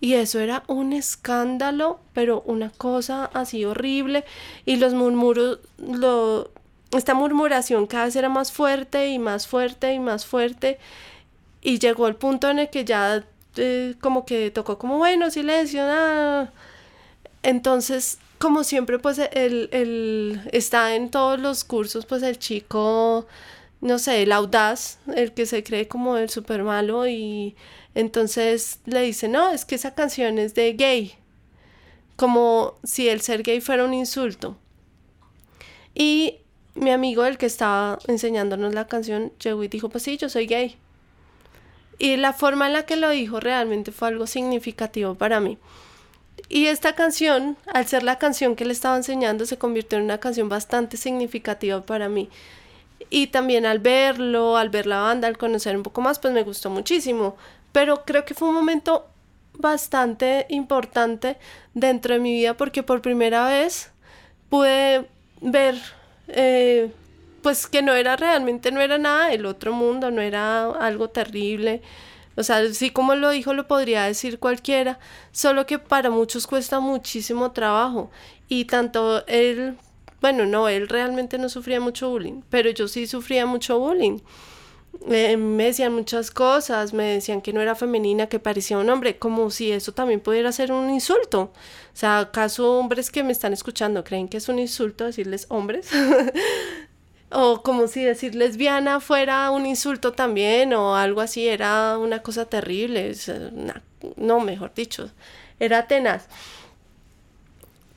Y 0.00 0.14
eso 0.14 0.38
era 0.38 0.62
un 0.68 0.92
escándalo, 0.92 1.98
pero 2.12 2.42
una 2.46 2.70
cosa 2.70 3.24
así 3.34 3.64
horrible. 3.64 4.24
Y 4.64 4.76
los 4.76 4.94
murmuros, 4.94 5.58
lo, 5.78 6.52
esta 6.92 7.14
murmuración 7.14 7.86
cada 7.86 8.06
vez 8.06 8.16
era 8.16 8.28
más 8.28 8.52
fuerte 8.52 9.08
y 9.08 9.18
más 9.18 9.46
fuerte 9.46 9.92
y 9.92 9.98
más 9.98 10.26
fuerte 10.26 10.78
y 11.60 11.78
llegó 11.78 12.08
el 12.08 12.16
punto 12.16 12.48
en 12.48 12.60
el 12.60 12.70
que 12.70 12.84
ya 12.84 13.24
eh, 13.56 13.94
como 14.00 14.24
que 14.24 14.50
tocó 14.50 14.78
como 14.78 14.98
bueno, 14.98 15.30
silencio, 15.30 15.82
nada. 15.82 16.52
Entonces, 17.42 18.18
como 18.38 18.64
siempre, 18.64 18.98
pues 18.98 19.18
el, 19.18 19.68
el, 19.72 20.40
está 20.52 20.94
en 20.94 21.10
todos 21.10 21.40
los 21.40 21.64
cursos, 21.64 22.06
pues 22.06 22.22
el 22.22 22.38
chico, 22.38 23.26
no 23.80 23.98
sé, 23.98 24.22
el 24.22 24.32
audaz, 24.32 24.98
el 25.14 25.32
que 25.34 25.46
se 25.46 25.62
cree 25.64 25.88
como 25.88 26.16
el 26.16 26.30
super 26.30 26.62
malo 26.62 27.08
y 27.08 27.56
entonces 27.94 28.80
le 28.86 29.02
dice, 29.02 29.28
no, 29.28 29.50
es 29.50 29.64
que 29.64 29.74
esa 29.74 29.94
canción 29.94 30.38
es 30.38 30.54
de 30.54 30.72
gay, 30.74 31.14
como 32.16 32.74
si 32.84 33.08
el 33.08 33.20
ser 33.20 33.42
gay 33.42 33.60
fuera 33.60 33.84
un 33.84 33.94
insulto. 33.94 34.56
Y 35.94 36.38
mi 36.78 36.90
amigo, 36.90 37.24
el 37.24 37.38
que 37.38 37.46
estaba 37.46 37.98
enseñándonos 38.06 38.74
la 38.74 38.86
canción, 38.86 39.32
llegó 39.42 39.62
y 39.64 39.68
dijo, 39.68 39.88
pues 39.88 40.04
sí, 40.04 40.16
yo 40.16 40.28
soy 40.28 40.46
gay. 40.46 40.76
Y 41.98 42.16
la 42.16 42.32
forma 42.32 42.66
en 42.66 42.72
la 42.72 42.86
que 42.86 42.96
lo 42.96 43.10
dijo 43.10 43.40
realmente 43.40 43.90
fue 43.92 44.08
algo 44.08 44.26
significativo 44.26 45.14
para 45.14 45.40
mí. 45.40 45.58
Y 46.48 46.66
esta 46.66 46.94
canción, 46.94 47.56
al 47.66 47.86
ser 47.86 48.04
la 48.04 48.18
canción 48.18 48.54
que 48.54 48.64
le 48.64 48.72
estaba 48.72 48.96
enseñando, 48.96 49.44
se 49.44 49.58
convirtió 49.58 49.98
en 49.98 50.04
una 50.04 50.18
canción 50.18 50.48
bastante 50.48 50.96
significativa 50.96 51.82
para 51.82 52.08
mí. 52.08 52.30
Y 53.10 53.28
también 53.28 53.66
al 53.66 53.80
verlo, 53.80 54.56
al 54.56 54.70
ver 54.70 54.86
la 54.86 55.00
banda, 55.00 55.28
al 55.28 55.38
conocer 55.38 55.76
un 55.76 55.82
poco 55.82 56.00
más, 56.00 56.18
pues 56.18 56.32
me 56.32 56.44
gustó 56.44 56.70
muchísimo. 56.70 57.36
Pero 57.72 58.04
creo 58.04 58.24
que 58.24 58.34
fue 58.34 58.48
un 58.48 58.54
momento 58.54 59.06
bastante 59.54 60.46
importante 60.48 61.36
dentro 61.74 62.14
de 62.14 62.20
mi 62.20 62.32
vida 62.32 62.56
porque 62.56 62.84
por 62.84 63.02
primera 63.02 63.48
vez 63.48 63.90
pude 64.48 65.08
ver 65.40 65.76
eh, 66.28 66.92
pues 67.42 67.66
que 67.66 67.82
no 67.82 67.94
era 67.94 68.16
realmente, 68.16 68.70
no 68.72 68.80
era 68.80 68.98
nada 68.98 69.28
del 69.28 69.46
otro 69.46 69.72
mundo, 69.72 70.10
no 70.10 70.20
era 70.20 70.70
algo 70.72 71.08
terrible. 71.08 71.82
O 72.36 72.42
sea, 72.42 72.72
sí 72.72 72.90
como 72.90 73.14
lo 73.14 73.30
dijo, 73.30 73.52
lo 73.54 73.66
podría 73.66 74.04
decir 74.04 74.38
cualquiera, 74.38 74.98
solo 75.32 75.66
que 75.66 75.78
para 75.78 76.10
muchos 76.10 76.46
cuesta 76.46 76.80
muchísimo 76.80 77.52
trabajo. 77.52 78.10
Y 78.48 78.66
tanto 78.66 79.26
él, 79.26 79.76
bueno, 80.20 80.46
no, 80.46 80.68
él 80.68 80.88
realmente 80.88 81.38
no 81.38 81.48
sufría 81.48 81.80
mucho 81.80 82.10
bullying, 82.10 82.42
pero 82.50 82.70
yo 82.70 82.88
sí 82.88 83.06
sufría 83.06 83.46
mucho 83.46 83.78
bullying. 83.78 84.18
Me 85.06 85.36
decían 85.64 85.94
muchas 85.94 86.30
cosas, 86.30 86.92
me 86.92 87.04
decían 87.04 87.40
que 87.40 87.52
no 87.52 87.60
era 87.60 87.74
femenina, 87.74 88.28
que 88.28 88.38
parecía 88.38 88.78
un 88.78 88.90
hombre, 88.90 89.18
como 89.18 89.50
si 89.50 89.72
eso 89.72 89.92
también 89.92 90.20
pudiera 90.20 90.52
ser 90.52 90.72
un 90.72 90.90
insulto. 90.90 91.52
O 91.94 91.96
sea, 91.96 92.18
¿acaso 92.18 92.78
hombres 92.78 93.10
que 93.10 93.22
me 93.22 93.32
están 93.32 93.52
escuchando 93.52 94.04
creen 94.04 94.28
que 94.28 94.36
es 94.36 94.48
un 94.48 94.58
insulto 94.58 95.04
decirles 95.04 95.46
hombres? 95.48 95.88
o 97.30 97.62
como 97.62 97.86
si 97.86 98.02
decir 98.02 98.34
lesbiana 98.34 99.00
fuera 99.00 99.50
un 99.50 99.66
insulto 99.66 100.12
también, 100.12 100.74
o 100.74 100.96
algo 100.96 101.20
así, 101.20 101.48
era 101.48 101.98
una 101.98 102.22
cosa 102.22 102.46
terrible. 102.46 103.12
no, 104.16 104.40
mejor 104.40 104.74
dicho, 104.74 105.10
era 105.60 105.86
tenaz. 105.86 106.26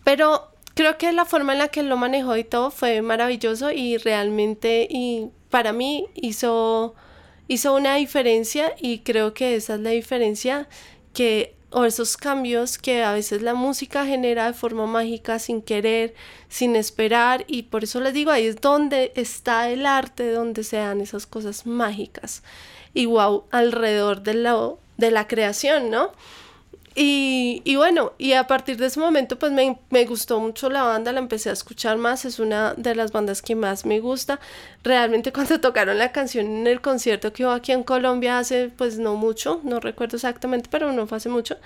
Pero 0.04 0.52
creo 0.74 0.98
que 0.98 1.12
la 1.12 1.26
forma 1.26 1.54
en 1.54 1.60
la 1.60 1.68
que 1.70 1.84
lo 1.84 1.98
manejó 1.98 2.38
y 2.38 2.44
todo 2.44 2.72
fue 2.72 3.02
maravilloso 3.02 3.72
y 3.72 3.98
realmente 3.98 4.88
y 4.90 5.30
para 5.52 5.74
mí 5.74 6.08
hizo, 6.16 6.96
hizo 7.48 7.76
una 7.76 7.96
diferencia 7.96 8.74
y 8.80 9.00
creo 9.00 9.36
que 9.36 9.56
esa 9.56 9.76
es 9.76 9.82
la 9.82 9.92
diferencia 9.92 10.68
que 11.14 11.54
o 11.70 11.86
esos 11.86 12.18
cambios 12.18 12.78
que 12.78 13.04
a 13.04 13.14
veces 13.14 13.42
la 13.42 13.54
música 13.54 14.06
genera 14.06 14.48
de 14.48 14.54
forma 14.54 14.88
mágica 14.88 15.40
sin 15.40 15.62
querer, 15.62 16.14
sin 16.50 16.76
esperar 16.76 17.46
y 17.48 17.64
por 17.64 17.84
eso 17.84 18.02
les 18.02 18.14
digo, 18.14 18.32
ahí 18.32 18.46
es 18.46 18.60
donde 18.60 19.14
está 19.16 19.70
el 19.70 19.86
arte, 19.86 20.32
donde 20.32 20.64
se 20.64 20.78
dan 20.78 21.00
esas 21.00 21.26
cosas 21.28 21.66
mágicas 21.66 22.44
y 22.94 23.06
wow, 23.06 23.46
alrededor 23.52 24.22
de 24.22 24.34
la, 24.34 24.72
de 24.98 25.12
la 25.12 25.28
creación, 25.28 25.90
¿no? 25.90 26.12
Y, 26.94 27.76
bueno, 27.78 28.12
y 28.18 28.34
a 28.34 28.48
partir 28.48 28.76
de 28.76 28.88
ese 28.88 29.00
momento 29.00 29.40
pues 29.40 29.54
me, 29.54 29.78
me, 29.90 30.06
gustó 30.06 30.42
mucho 30.42 30.70
la 30.70 30.84
banda, 30.84 31.14
la 31.14 31.20
empecé 31.20 31.50
a 31.50 31.54
escuchar 31.54 31.98
más, 31.98 32.26
es 32.26 32.38
una 32.40 32.74
de 32.74 32.96
las 32.96 33.14
bandas 33.14 33.42
que 33.42 33.56
más 33.56 33.86
me 33.86 34.02
gusta. 34.02 34.42
Realmente 34.84 35.32
cuando 35.34 35.62
tocaron 35.62 35.98
la 35.98 36.12
canción 36.12 36.46
en 36.48 36.68
el 36.68 36.82
concierto 36.82 37.32
que 37.32 37.46
hubo 37.46 37.54
aquí 37.54 37.72
en 37.72 37.84
Colombia 37.84 38.40
hace 38.40 38.70
pues 38.76 38.98
no 39.00 39.16
mucho, 39.16 39.62
no 39.64 39.80
recuerdo 39.80 40.18
exactamente, 40.18 40.68
pero 40.70 40.92
no 40.92 41.08
fue 41.08 41.18
hace 41.18 41.30
mucho, 41.30 41.58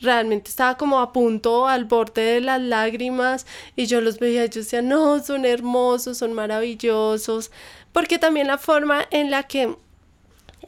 realmente 0.00 0.50
estaba 0.50 0.76
como 0.76 1.00
a 1.00 1.12
punto, 1.12 1.66
al 1.68 1.86
borde 1.86 2.22
de 2.22 2.40
las 2.42 2.60
lágrimas 2.60 3.46
y 3.76 3.86
yo 3.86 4.02
los 4.02 4.18
veía 4.18 4.44
yo 4.46 4.60
decía, 4.60 4.82
no, 4.82 5.22
son 5.22 5.46
hermosos, 5.46 6.18
son 6.18 6.34
maravillosos, 6.34 7.50
porque 7.92 8.18
también 8.18 8.46
la 8.46 8.58
forma 8.58 9.06
en 9.10 9.30
la 9.30 9.44
que 9.44 9.74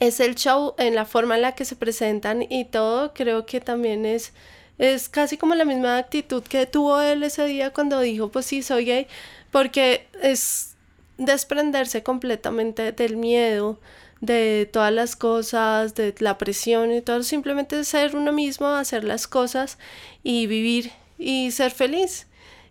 es 0.00 0.20
el 0.20 0.34
show, 0.34 0.74
en 0.78 0.94
la 0.94 1.04
forma 1.04 1.36
en 1.36 1.42
la 1.42 1.54
que 1.54 1.64
se 1.64 1.76
presentan 1.76 2.42
y 2.42 2.64
todo, 2.64 3.12
creo 3.14 3.46
que 3.46 3.60
también 3.60 4.06
es, 4.06 4.32
es 4.78 5.08
casi 5.08 5.36
como 5.36 5.54
la 5.54 5.64
misma 5.64 5.98
actitud 5.98 6.42
que 6.42 6.66
tuvo 6.66 7.00
él 7.00 7.22
ese 7.22 7.46
día 7.46 7.72
cuando 7.72 8.00
dijo, 8.00 8.28
pues 8.28 8.46
sí, 8.46 8.62
soy 8.62 8.84
gay, 8.84 9.06
porque 9.50 10.06
es 10.22 10.76
desprenderse 11.16 12.02
completamente 12.02 12.92
del 12.92 13.16
miedo, 13.16 13.78
de 14.20 14.68
todas 14.72 14.92
las 14.92 15.16
cosas, 15.16 15.94
de 15.94 16.14
la 16.20 16.38
presión 16.38 16.92
y 16.92 17.00
todo, 17.00 17.22
simplemente 17.22 17.82
ser 17.84 18.16
uno 18.16 18.32
mismo, 18.32 18.68
hacer 18.68 19.04
las 19.04 19.26
cosas 19.26 19.78
y 20.22 20.46
vivir 20.46 20.92
y 21.18 21.50
ser 21.50 21.72
feliz. 21.72 22.27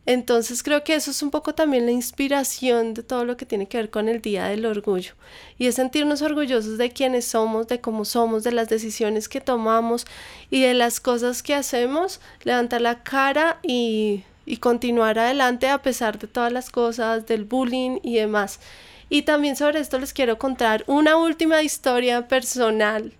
Entonces 0.08 0.64
creo 0.64 0.86
que 0.86 0.96
eso 0.96 1.12
es 1.12 1.22
un 1.22 1.32
poco 1.32 1.54
también 1.54 1.86
la 1.86 1.92
inspiración 1.92 2.94
de 2.94 3.04
todo 3.04 3.26
lo 3.26 3.36
que 3.36 3.46
tiene 3.46 3.68
que 3.68 3.76
ver 3.76 3.90
con 3.90 4.08
el 4.08 4.22
Día 4.22 4.46
del 4.46 4.66
Orgullo. 4.66 5.16
Y 5.58 5.68
es 5.68 5.76
sentirnos 5.76 6.22
orgullosos 6.22 6.78
de 6.78 6.92
quienes 6.92 7.26
somos, 7.26 7.68
de 7.68 7.82
cómo 7.82 8.06
somos, 8.06 8.46
de 8.46 8.54
las 8.54 8.70
decisiones 8.70 9.28
que 9.28 9.42
tomamos 9.42 10.06
y 10.50 10.62
de 10.62 10.74
las 10.74 11.02
cosas 11.02 11.44
que 11.44 11.54
hacemos, 11.54 12.22
levantar 12.46 12.80
la 12.80 13.04
cara 13.04 13.60
y, 13.64 14.24
y 14.46 14.58
continuar 14.58 15.20
adelante 15.20 15.68
a 15.68 15.82
pesar 15.82 16.18
de 16.18 16.28
todas 16.28 16.54
las 16.54 16.70
cosas, 16.70 17.28
del 17.28 17.44
bullying 17.44 18.00
y 18.02 18.16
demás. 18.16 18.62
Y 19.10 19.24
también 19.24 19.58
sobre 19.58 19.82
esto 19.82 20.00
les 20.00 20.14
quiero 20.14 20.38
contar 20.38 20.86
una 20.88 21.18
última 21.18 21.62
historia 21.64 22.30
personal 22.30 23.12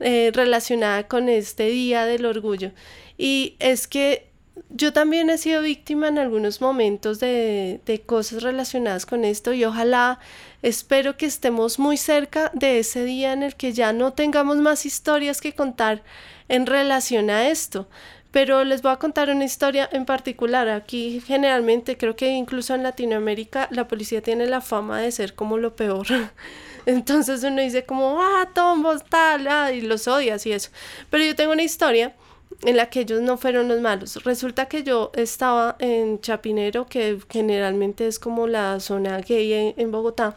eh, 0.00 0.30
relacionada 0.32 1.06
con 1.06 1.28
este 1.28 1.64
Día 1.64 2.06
del 2.06 2.24
Orgullo. 2.24 2.70
Y 3.18 3.56
es 3.58 3.86
que 3.86 4.29
yo 4.68 4.92
también 4.92 5.30
he 5.30 5.38
sido 5.38 5.62
víctima 5.62 6.08
en 6.08 6.18
algunos 6.18 6.60
momentos 6.60 7.18
de, 7.20 7.80
de, 7.86 8.00
cosas 8.00 8.42
relacionadas 8.42 9.06
con 9.06 9.24
esto 9.24 9.52
y 9.52 9.64
ojalá 9.64 10.18
espero 10.62 11.16
que 11.16 11.26
estemos 11.26 11.78
muy 11.78 11.96
cerca 11.96 12.50
de 12.54 12.78
ese 12.78 13.04
día 13.04 13.32
en 13.32 13.42
el 13.42 13.56
que 13.56 13.72
ya 13.72 13.92
no 13.92 14.12
tengamos 14.12 14.58
más 14.58 14.86
historias 14.86 15.40
que 15.40 15.54
contar 15.54 16.02
en 16.48 16.66
relación 16.66 17.30
a 17.30 17.48
esto. 17.48 17.88
Pero 18.30 18.62
les 18.62 18.82
voy 18.82 18.92
a 18.92 18.96
contar 18.96 19.28
una 19.30 19.44
historia 19.44 19.88
en 19.92 20.04
particular. 20.04 20.68
Aquí 20.68 21.20
generalmente 21.26 21.96
creo 21.96 22.14
que 22.14 22.28
incluso 22.28 22.74
en 22.74 22.84
Latinoamérica 22.84 23.66
la 23.70 23.88
policía 23.88 24.22
tiene 24.22 24.46
la 24.46 24.60
fama 24.60 25.00
de 25.00 25.10
ser 25.10 25.34
como 25.34 25.58
lo 25.58 25.74
peor. 25.74 26.06
Entonces 26.86 27.42
uno 27.42 27.60
dice 27.60 27.84
como, 27.84 28.20
ah, 28.20 28.48
tombos, 28.54 29.04
tal, 29.04 29.48
ah, 29.48 29.72
y 29.72 29.80
los 29.80 30.06
odias 30.06 30.46
y 30.46 30.52
eso. 30.52 30.70
Pero 31.10 31.24
yo 31.24 31.34
tengo 31.34 31.52
una 31.52 31.62
historia 31.62 32.14
en 32.62 32.76
la 32.76 32.90
que 32.90 33.00
ellos 33.00 33.20
no 33.22 33.36
fueron 33.36 33.68
los 33.68 33.80
malos. 33.80 34.22
Resulta 34.24 34.66
que 34.66 34.82
yo 34.82 35.10
estaba 35.14 35.76
en 35.78 36.20
Chapinero, 36.20 36.86
que 36.86 37.18
generalmente 37.28 38.06
es 38.06 38.18
como 38.18 38.46
la 38.46 38.80
zona 38.80 39.18
gay 39.20 39.74
en, 39.76 39.90
Bogotá, 39.90 40.36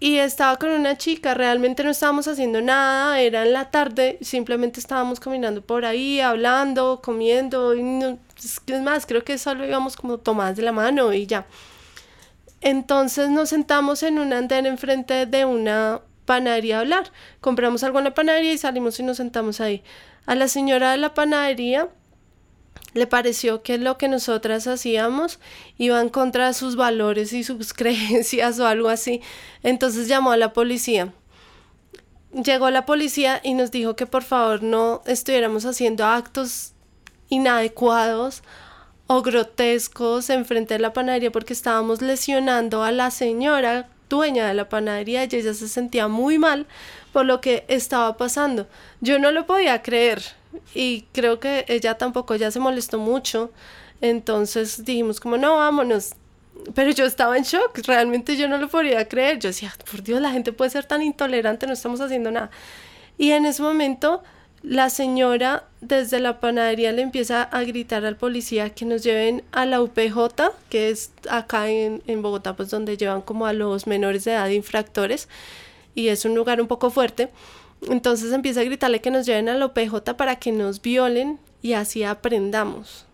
y 0.00 0.16
estaba 0.16 0.56
con 0.56 0.70
una 0.70 0.96
chica, 0.96 1.34
realmente 1.34 1.84
no 1.84 1.90
estábamos 1.90 2.26
haciendo 2.26 2.62
nada, 2.62 3.20
era 3.20 3.44
en 3.44 3.52
la 3.52 3.70
tarde, 3.70 4.18
simplemente 4.22 4.80
estábamos 4.80 5.20
caminando 5.20 5.60
por 5.60 5.84
ahí, 5.84 6.20
hablando, 6.20 7.00
comiendo, 7.02 7.74
y 7.74 7.82
no, 7.82 8.18
es 8.38 8.82
más, 8.82 9.04
creo 9.04 9.22
que 9.24 9.36
solo 9.36 9.66
íbamos 9.66 9.96
como 9.96 10.18
tomadas 10.18 10.56
de 10.56 10.62
la 10.62 10.72
mano 10.72 11.12
y 11.12 11.26
ya. 11.26 11.46
Entonces 12.62 13.28
nos 13.30 13.50
sentamos 13.50 14.02
en 14.02 14.18
un 14.18 14.32
andén 14.32 14.66
enfrente 14.66 15.26
de 15.26 15.44
una 15.44 16.00
panadería 16.30 16.78
hablar. 16.78 17.10
Compramos 17.40 17.82
algo 17.82 17.98
en 17.98 18.04
la 18.04 18.14
panadería 18.14 18.52
y 18.52 18.58
salimos 18.58 19.00
y 19.00 19.02
nos 19.02 19.16
sentamos 19.16 19.60
ahí. 19.60 19.82
A 20.26 20.36
la 20.36 20.46
señora 20.46 20.92
de 20.92 20.96
la 20.96 21.12
panadería 21.12 21.88
le 22.94 23.08
pareció 23.08 23.64
que 23.64 23.78
lo 23.78 23.98
que 23.98 24.06
nosotras 24.06 24.68
hacíamos 24.68 25.40
iba 25.76 26.00
en 26.00 26.08
contra 26.08 26.46
de 26.46 26.54
sus 26.54 26.76
valores 26.76 27.32
y 27.32 27.42
sus 27.42 27.74
creencias 27.80 28.60
o 28.60 28.66
algo 28.68 28.90
así. 28.90 29.22
Entonces 29.64 30.06
llamó 30.06 30.30
a 30.30 30.36
la 30.36 30.52
policía. 30.52 31.12
Llegó 32.32 32.70
la 32.70 32.86
policía 32.86 33.40
y 33.42 33.54
nos 33.54 33.72
dijo 33.72 33.96
que 33.96 34.06
por 34.06 34.22
favor 34.22 34.62
no 34.62 35.02
estuviéramos 35.06 35.64
haciendo 35.64 36.04
actos 36.04 36.74
inadecuados 37.28 38.44
o 39.08 39.20
grotescos 39.22 40.30
enfrente 40.30 40.74
de 40.74 40.80
la 40.80 40.92
panadería 40.92 41.32
porque 41.32 41.54
estábamos 41.54 42.02
lesionando 42.02 42.84
a 42.84 42.92
la 42.92 43.10
señora 43.10 43.88
dueña 44.10 44.46
de 44.46 44.52
la 44.52 44.68
panadería 44.68 45.24
y 45.24 45.34
ella 45.34 45.54
se 45.54 45.68
sentía 45.68 46.08
muy 46.08 46.38
mal 46.38 46.66
por 47.14 47.24
lo 47.24 47.40
que 47.40 47.64
estaba 47.68 48.18
pasando. 48.18 48.66
Yo 49.00 49.18
no 49.18 49.32
lo 49.32 49.46
podía 49.46 49.80
creer 49.80 50.22
y 50.74 51.06
creo 51.12 51.40
que 51.40 51.64
ella 51.68 51.96
tampoco, 51.96 52.36
ya 52.36 52.50
se 52.50 52.60
molestó 52.60 52.98
mucho. 52.98 53.50
Entonces 54.02 54.84
dijimos 54.84 55.20
como, 55.20 55.38
no, 55.38 55.56
vámonos. 55.56 56.14
Pero 56.74 56.90
yo 56.90 57.06
estaba 57.06 57.38
en 57.38 57.44
shock, 57.44 57.78
realmente 57.86 58.36
yo 58.36 58.46
no 58.46 58.58
lo 58.58 58.68
podía 58.68 59.08
creer. 59.08 59.38
Yo 59.38 59.48
decía, 59.48 59.72
por 59.90 60.02
Dios, 60.02 60.20
la 60.20 60.30
gente 60.30 60.52
puede 60.52 60.70
ser 60.70 60.84
tan 60.84 61.00
intolerante, 61.00 61.66
no 61.66 61.72
estamos 61.72 62.02
haciendo 62.02 62.30
nada. 62.30 62.50
Y 63.16 63.30
en 63.30 63.46
ese 63.46 63.62
momento 63.62 64.22
la 64.62 64.90
señora 64.90 65.64
desde 65.80 66.20
la 66.20 66.38
panadería 66.40 66.92
le 66.92 67.02
empieza 67.02 67.42
a 67.42 67.62
gritar 67.64 68.04
al 68.04 68.16
policía 68.16 68.70
que 68.70 68.84
nos 68.84 69.02
lleven 69.02 69.42
a 69.52 69.64
la 69.64 69.80
UPJ, 69.80 70.52
que 70.68 70.90
es 70.90 71.12
acá 71.30 71.70
en, 71.70 72.02
en 72.06 72.20
Bogotá, 72.20 72.56
pues 72.56 72.70
donde 72.70 72.96
llevan 72.96 73.22
como 73.22 73.46
a 73.46 73.52
los 73.52 73.86
menores 73.86 74.24
de 74.24 74.32
edad 74.32 74.48
infractores 74.48 75.28
y 75.94 76.08
es 76.08 76.24
un 76.24 76.34
lugar 76.34 76.60
un 76.60 76.68
poco 76.68 76.90
fuerte. 76.90 77.30
Entonces 77.88 78.32
empieza 78.32 78.60
a 78.60 78.64
gritarle 78.64 79.00
que 79.00 79.10
nos 79.10 79.24
lleven 79.24 79.48
a 79.48 79.54
la 79.54 79.66
OPJ 79.66 80.14
para 80.16 80.36
que 80.36 80.52
nos 80.52 80.82
violen 80.82 81.38
y 81.62 81.72
así 81.72 82.04
aprendamos. 82.04 83.06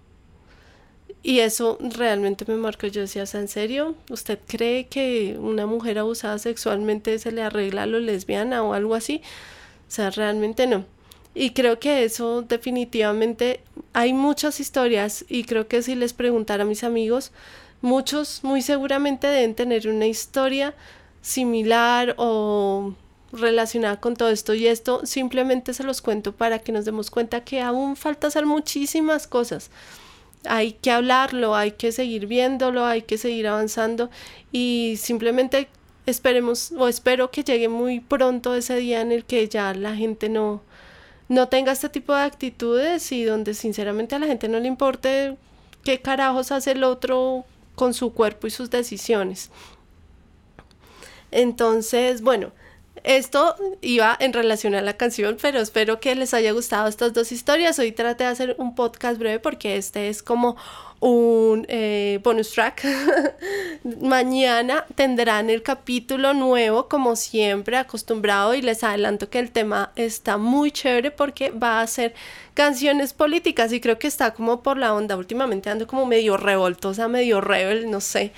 Y 1.23 1.41
eso 1.41 1.79
realmente 1.81 2.45
me 2.47 2.55
marcó. 2.55 2.87
Yo 2.87 3.01
decía, 3.01 3.25
¿en 3.33 3.49
serio? 3.49 3.97
¿Usted 4.11 4.39
cree 4.47 4.87
que 4.87 5.37
una 5.41 5.67
mujer 5.67 5.99
abusada 5.99 6.39
sexualmente 6.39 7.19
se 7.19 7.33
le 7.33 7.43
arregla 7.43 7.83
a 7.83 7.87
lo 7.87 7.99
lesbiana 7.99 8.63
o 8.63 8.75
algo 8.75 8.95
así? 8.95 9.23
O 9.89 9.91
sea, 9.91 10.11
realmente 10.11 10.67
no. 10.67 10.85
Y 11.39 11.51
creo 11.51 11.79
que 11.79 12.03
eso 12.03 12.41
definitivamente 12.41 13.61
hay 13.93 14.15
muchas 14.15 14.59
historias 14.59 15.23
y 15.29 15.45
creo 15.45 15.69
que 15.69 15.83
si 15.83 15.95
les 15.95 16.15
preguntara 16.15 16.63
a 16.63 16.67
mis 16.67 16.83
amigos, 16.83 17.31
muchos 17.83 18.43
muy 18.43 18.63
seguramente 18.63 19.27
deben 19.27 19.55
tener 19.55 19.87
una 19.87 20.07
historia 20.07 20.75
similar 21.21 22.15
o 22.17 22.95
relacionada 23.33 24.01
con 24.01 24.17
todo 24.17 24.31
esto 24.31 24.55
y 24.55 24.67
esto 24.67 25.05
simplemente 25.05 25.75
se 25.75 25.85
los 25.85 26.01
cuento 26.01 26.33
para 26.33 26.59
que 26.59 26.73
nos 26.73 26.87
demos 26.87 27.11
cuenta 27.11 27.45
que 27.45 27.61
aún 27.61 27.97
falta 27.97 28.29
hacer 28.29 28.47
muchísimas 28.47 29.27
cosas. 29.27 29.71
Hay 30.49 30.73
que 30.73 30.91
hablarlo, 30.91 31.55
hay 31.55 31.73
que 31.73 31.93
seguir 31.93 32.29
viéndolo, 32.29 32.87
hay 32.87 33.03
que 33.03 33.19
seguir 33.19 33.47
avanzando 33.49 34.09
y 34.53 34.95
simplemente 34.97 35.69
esperemos 36.07 36.73
o 36.73 36.89
espero 36.89 37.31
que 37.31 37.45
llegue 37.45 37.69
muy 37.69 38.01
pronto 38.01 38.55
ese 38.55 38.77
día 38.77 39.03
en 39.03 39.13
el 39.13 39.27
que 39.27 39.47
ya 39.49 39.75
la 39.75 39.95
gente 39.95 40.31
no 40.31 40.63
no 41.29 41.49
tenga 41.49 41.73
este 41.73 41.89
tipo 41.89 42.15
de 42.15 42.23
actitudes 42.23 43.11
y 43.13 43.25
donde 43.25 43.55
sinceramente 43.55 44.15
a 44.15 44.19
la 44.19 44.27
gente 44.27 44.49
no 44.49 44.61
le 44.61 44.69
importe 44.69 45.37
qué 45.83 46.01
carajos 46.01 46.53
hace 46.53 46.73
el 46.73 46.85
otro 46.85 47.45
con 47.75 47.95
su 47.95 48.13
cuerpo 48.13 48.47
y 48.47 48.51
sus 48.51 48.71
decisiones. 48.71 49.51
Entonces, 51.31 52.23
bueno, 52.23 52.53
esto 53.05 53.57
iba 53.81 54.17
en 54.19 54.33
relación 54.33 54.75
a 54.75 54.83
la 54.83 54.97
canción, 54.97 55.37
pero 55.41 55.61
espero 55.61 56.01
que 56.01 56.15
les 56.15 56.35
haya 56.35 56.53
gustado 56.53 56.89
estas 56.89 57.13
dos 57.13 57.33
historias. 57.33 57.79
Hoy 57.79 57.93
traté 57.93 58.25
de 58.25 58.31
hacer 58.31 58.57
un 58.59 58.75
podcast 58.75 59.19
breve 59.19 59.39
porque 59.39 59.77
este 59.77 60.09
es 60.09 60.23
como 60.23 60.57
un 61.01 61.67
eh, 61.69 62.21
bonus 62.23 62.53
track. 62.53 62.85
Mañana 64.01 64.87
tendrán 64.95 65.51
el 65.51 65.63
capítulo 65.63 66.35
nuevo, 66.35 66.89
como 66.89 67.17
siempre, 67.17 67.77
acostumbrado, 67.77 68.55
y 68.55 68.63
les 68.63 68.83
adelanto 68.83 69.29
que 69.29 69.39
el 69.39 69.51
tema 69.51 69.93
está 69.97 70.37
muy 70.37 70.71
chévere 70.71 71.11
porque 71.11 71.51
va 71.51 71.81
a 71.81 71.87
ser 71.87 72.15
canciones 72.55 73.13
políticas 73.13 73.73
y 73.73 73.81
creo 73.81 73.99
que 73.99 74.07
está 74.07 74.33
como 74.33 74.63
por 74.63 74.79
la 74.79 74.95
onda. 74.95 75.17
Últimamente 75.17 75.69
ando 75.69 75.87
como 75.87 76.07
medio 76.07 76.37
revoltosa, 76.37 77.09
medio 77.09 77.41
rebel, 77.41 77.91
no 77.91 78.01
sé. 78.01 78.33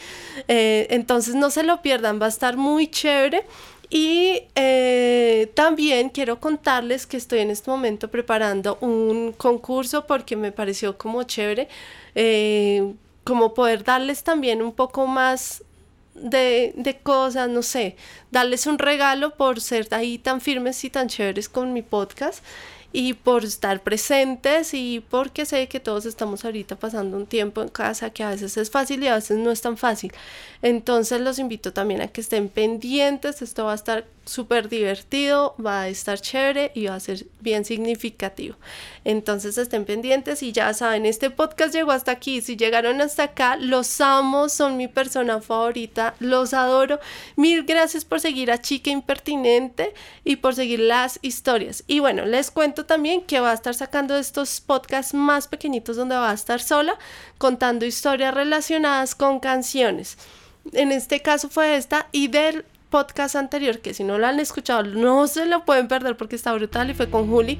Eh, 0.49 0.89
entonces 0.91 1.35
no 1.37 1.51
se 1.51 1.63
lo 1.63 1.81
pierdan, 1.83 2.21
va 2.21 2.27
a 2.27 2.31
estar 2.31 2.57
muy 2.57 2.89
chévere. 2.89 3.45
Y 3.91 4.43
eh, 4.55 5.51
también 5.55 6.11
quiero 6.11 6.41
contarles 6.41 7.07
que 7.07 7.17
estoy 7.17 7.39
en 7.41 7.51
este 7.51 7.71
momento 7.71 8.11
preparando 8.11 8.77
un 8.81 9.33
concurso 9.33 10.07
porque 10.07 10.37
me 10.37 10.53
pareció 10.53 10.99
como 10.99 11.23
chévere, 11.23 11.69
eh, 12.15 12.93
como 13.25 13.55
poder 13.55 13.85
darles 13.85 14.25
también 14.25 14.61
un 14.61 14.73
poco 14.73 15.07
más 15.07 15.65
de, 16.15 16.75
de, 16.77 16.99
cosas, 16.99 17.49
no 17.49 17.63
sé, 17.63 17.97
darles 18.31 18.67
un 18.67 18.79
regalo 18.79 19.37
por 19.37 19.61
ser 19.61 19.89
ahí 19.93 20.19
tan 20.19 20.41
firmes 20.41 20.83
y 20.85 20.91
tan 20.91 21.09
chéveres 21.09 21.49
con 21.49 21.73
mi 21.73 21.83
podcast 21.83 22.45
y 22.93 23.13
por 23.13 23.45
estar 23.45 23.83
presentes 23.83 24.73
y 24.73 25.05
porque 25.11 25.45
sé 25.45 25.69
que 25.69 25.81
todos 25.81 26.07
estamos 26.07 26.45
ahorita 26.45 26.77
pasando 26.77 27.17
un 27.17 27.27
tiempo 27.27 27.63
en 27.63 27.69
casa 27.69 28.11
que 28.11 28.23
a 28.23 28.31
veces 28.31 28.57
es 28.57 28.71
fácil 28.71 29.03
y 29.03 29.09
a 29.09 29.17
veces 29.17 29.37
no 29.39 29.51
es 29.51 29.61
tan 29.61 29.77
fácil. 29.77 30.13
Entonces 30.63 31.21
los 31.21 31.39
invito 31.39 31.73
también 31.73 32.01
a 32.01 32.09
que 32.09 32.21
estén 32.21 32.49
pendientes, 32.49 33.43
esto 33.43 33.67
va 33.67 33.73
a 33.73 33.77
estar 33.77 34.07
súper 34.29 34.69
divertido, 34.69 35.55
va 35.65 35.83
a 35.83 35.89
estar 35.89 36.21
chévere 36.21 36.71
y 36.75 36.87
va 36.87 36.95
a 36.95 37.01
ser 37.01 37.27
bien 37.41 37.65
significativo. 37.65 38.57
Entonces 39.05 39.57
estén 39.57 39.85
pendientes 39.85 40.43
y 40.43 40.53
ya 40.53 40.73
saben, 40.75 41.07
este 41.07 41.31
podcast 41.31 41.75
llegó 41.75 41.93
hasta 41.93 42.13
aquí. 42.13 42.41
Si 42.43 42.57
llegaron 42.57 43.01
hasta 43.01 43.25
acá, 43.25 43.57
los 43.57 44.01
amo, 44.01 44.49
son 44.49 44.77
mi 44.77 44.87
persona 44.87 45.41
favorita, 45.41 46.15
los 46.21 46.53
adoro. 46.53 47.01
Mil 47.37 47.65
gracias 47.65 48.05
por 48.05 48.21
seguir 48.21 48.51
a 48.51 48.61
Chica 48.61 48.91
Impertinente 48.91 49.95
y 50.25 50.37
por 50.37 50.55
seguir 50.55 50.81
las 50.81 51.19
historias. 51.23 51.85
Y 51.87 52.01
bueno, 52.01 52.27
les 52.27 52.51
cuento 52.51 52.78
también 52.85 53.23
que 53.23 53.41
va 53.41 53.51
a 53.51 53.55
estar 53.55 53.75
sacando 53.75 54.17
estos 54.17 54.61
podcasts 54.61 55.15
más 55.15 55.49
pequeñitos 55.49 55.97
donde 55.97 56.17
va 56.17 56.31
a 56.31 56.35
estar 56.35 56.61
sola 56.61 56.97
contando 57.39 57.87
historias 57.87 58.35
relacionadas 58.35 59.15
con 59.15 59.41
canciones. 59.41 60.19
En 60.73 60.93
este 60.93 61.21
caso 61.23 61.49
fue 61.49 61.77
esta 61.77 62.09
y 62.13 62.29
del 62.29 62.65
podcast 62.91 63.37
anterior, 63.37 63.81
que 63.81 63.95
si 63.95 64.03
no 64.05 64.19
lo 64.19 64.27
han 64.27 64.41
escuchado, 64.41 64.83
no 64.83 65.27
se 65.27 65.47
lo 65.47 65.65
pueden 65.65 65.89
perder 65.89 66.17
porque 66.17 66.37
está 66.37 66.53
brutal 66.55 66.91
y 66.91 66.95
fue 66.95 67.11
con 67.11 67.29
Juli, 67.29 67.59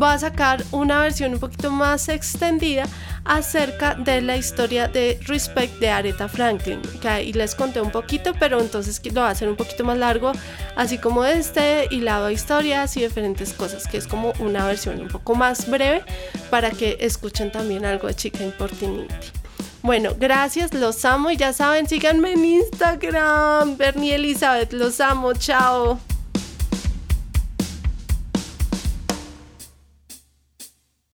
va 0.00 0.12
a 0.14 0.18
sacar 0.18 0.62
una 0.72 1.00
versión 1.00 1.34
un 1.34 1.40
poquito 1.40 1.70
más 1.70 2.08
extendida 2.08 2.84
acerca 3.24 3.94
de 3.94 4.20
la 4.22 4.36
historia 4.36 4.88
de 4.88 5.18
Respect 5.26 5.78
de 5.80 5.90
Aretha 5.90 6.28
Franklin, 6.28 6.80
que 7.00 7.08
ahí 7.08 7.32
les 7.32 7.54
conté 7.54 7.80
un 7.80 7.90
poquito, 7.90 8.32
pero 8.38 8.60
entonces 8.60 9.00
lo 9.12 9.20
va 9.20 9.28
a 9.28 9.30
hacer 9.30 9.48
un 9.48 9.56
poquito 9.56 9.84
más 9.84 9.98
largo, 9.98 10.32
así 10.76 10.98
como 10.98 11.24
este, 11.24 11.86
y 11.90 12.00
lado 12.00 12.30
historias 12.30 12.96
y 12.96 13.02
diferentes 13.02 13.52
cosas, 13.52 13.86
que 13.86 13.98
es 13.98 14.06
como 14.06 14.32
una 14.38 14.66
versión 14.66 15.00
un 15.00 15.08
poco 15.08 15.34
más 15.34 15.68
breve 15.68 16.02
para 16.50 16.70
que 16.70 16.96
escuchen 17.00 17.52
también 17.52 17.84
algo 17.84 18.08
de 18.08 18.14
Chica 18.14 18.44
Importinity. 18.44 19.14
Bueno, 19.82 20.14
gracias, 20.18 20.74
los 20.74 21.04
amo 21.04 21.30
y 21.30 21.36
ya 21.36 21.52
saben, 21.52 21.88
síganme 21.88 22.32
en 22.32 22.44
Instagram. 22.44 23.76
Bernie 23.76 24.14
Elizabeth, 24.14 24.72
los 24.72 25.00
amo, 25.00 25.32
chao. 25.34 26.00